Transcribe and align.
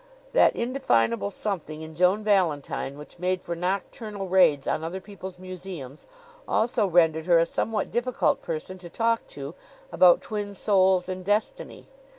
That 0.33 0.55
indefinable 0.55 1.29
something 1.29 1.83
in 1.83 1.93
Joan 1.93 2.23
Valentine 2.23 2.97
which 2.97 3.19
made 3.19 3.43
for 3.43 3.55
nocturnal 3.55 4.27
raids 4.27 4.65
on 4.65 4.83
other 4.83 4.99
people's 4.99 5.37
museums 5.37 6.07
also 6.47 6.87
rendered 6.87 7.27
her 7.27 7.37
a 7.37 7.45
somewhat 7.45 7.91
difficult 7.91 8.41
person 8.41 8.79
to 8.79 8.89
talk 8.89 9.27
to 9.27 9.53
about 9.91 10.19
twin 10.21 10.55
souls 10.55 11.07
and 11.07 11.23
destiny. 11.23 11.87